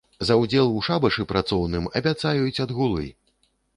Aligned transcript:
За 0.27 0.35
ўдзел 0.43 0.69
у 0.77 0.81
шабашы 0.87 1.25
працоўным 1.31 1.85
абяцаюць 1.99 2.61
адгулы. 2.67 3.05